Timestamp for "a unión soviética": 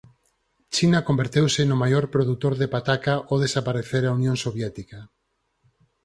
4.05-4.99